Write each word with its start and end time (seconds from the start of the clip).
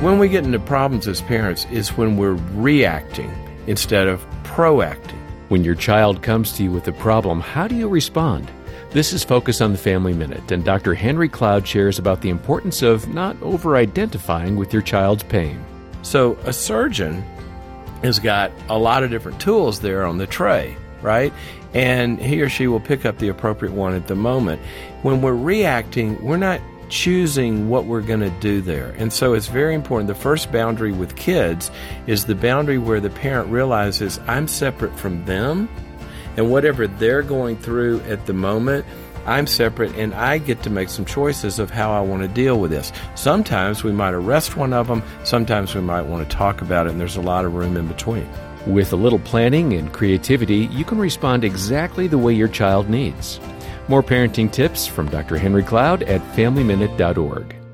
When 0.00 0.20
we 0.20 0.28
get 0.28 0.44
into 0.44 0.60
problems 0.60 1.08
as 1.08 1.20
parents 1.20 1.66
is 1.72 1.96
when 1.96 2.16
we're 2.16 2.38
reacting 2.54 3.32
instead 3.66 4.06
of 4.06 4.24
proacting. 4.44 5.18
When 5.48 5.64
your 5.64 5.74
child 5.74 6.22
comes 6.22 6.52
to 6.52 6.62
you 6.62 6.70
with 6.70 6.86
a 6.86 6.92
problem, 6.92 7.40
how 7.40 7.66
do 7.66 7.74
you 7.74 7.88
respond? 7.88 8.48
This 8.90 9.12
is 9.12 9.24
Focus 9.24 9.60
on 9.60 9.72
the 9.72 9.78
Family 9.78 10.12
Minute, 10.12 10.52
and 10.52 10.64
Dr. 10.64 10.94
Henry 10.94 11.28
Cloud 11.28 11.66
shares 11.66 11.98
about 11.98 12.20
the 12.20 12.28
importance 12.28 12.80
of 12.80 13.12
not 13.12 13.42
over 13.42 13.74
identifying 13.74 14.54
with 14.54 14.72
your 14.72 14.82
child's 14.82 15.24
pain. 15.24 15.60
So, 16.02 16.38
a 16.44 16.52
surgeon 16.52 17.22
has 18.04 18.20
got 18.20 18.52
a 18.68 18.78
lot 18.78 19.02
of 19.02 19.10
different 19.10 19.40
tools 19.40 19.80
there 19.80 20.06
on 20.06 20.18
the 20.18 20.28
tray, 20.28 20.76
right? 21.02 21.32
And 21.74 22.20
he 22.20 22.40
or 22.40 22.48
she 22.48 22.68
will 22.68 22.78
pick 22.78 23.04
up 23.04 23.18
the 23.18 23.30
appropriate 23.30 23.74
one 23.74 23.94
at 23.94 24.06
the 24.06 24.14
moment. 24.14 24.62
When 25.02 25.22
we're 25.22 25.34
reacting, 25.34 26.22
we're 26.22 26.36
not 26.36 26.60
choosing 26.88 27.68
what 27.68 27.84
we're 27.84 28.02
going 28.02 28.20
to 28.20 28.30
do 28.40 28.60
there. 28.60 28.94
And 28.98 29.12
so 29.12 29.34
it's 29.34 29.48
very 29.48 29.74
important. 29.74 30.08
The 30.08 30.14
first 30.14 30.50
boundary 30.50 30.92
with 30.92 31.16
kids 31.16 31.70
is 32.06 32.24
the 32.24 32.34
boundary 32.34 32.78
where 32.78 33.00
the 33.00 33.10
parent 33.10 33.50
realizes 33.50 34.18
I'm 34.26 34.48
separate 34.48 34.96
from 34.98 35.24
them 35.24 35.68
and 36.36 36.50
whatever 36.50 36.86
they're 36.86 37.22
going 37.22 37.56
through 37.56 38.00
at 38.02 38.26
the 38.26 38.32
moment. 38.32 38.86
I'm 39.26 39.46
separate 39.46 39.94
and 39.96 40.14
I 40.14 40.38
get 40.38 40.62
to 40.62 40.70
make 40.70 40.88
some 40.88 41.04
choices 41.04 41.58
of 41.58 41.70
how 41.70 41.92
I 41.92 42.00
want 42.00 42.22
to 42.22 42.28
deal 42.28 42.58
with 42.58 42.70
this. 42.70 42.92
Sometimes 43.14 43.84
we 43.84 43.92
might 43.92 44.14
arrest 44.14 44.56
one 44.56 44.72
of 44.72 44.86
them, 44.86 45.02
sometimes 45.24 45.74
we 45.74 45.82
might 45.82 46.06
want 46.06 46.28
to 46.28 46.36
talk 46.36 46.62
about 46.62 46.86
it, 46.86 46.92
and 46.92 47.00
there's 47.00 47.16
a 47.16 47.20
lot 47.20 47.44
of 47.44 47.54
room 47.54 47.76
in 47.76 47.88
between. 47.88 48.26
With 48.66 48.92
a 48.92 48.96
little 48.96 49.18
planning 49.18 49.74
and 49.74 49.92
creativity, 49.92 50.66
you 50.66 50.84
can 50.84 50.98
respond 50.98 51.44
exactly 51.44 52.06
the 52.06 52.18
way 52.18 52.32
your 52.32 52.48
child 52.48 52.88
needs. 52.88 53.38
More 53.88 54.02
parenting 54.02 54.52
tips 54.52 54.86
from 54.86 55.08
Dr. 55.08 55.38
Henry 55.38 55.62
Cloud 55.62 56.02
at 56.02 56.20
FamilyMinute.org. 56.34 57.67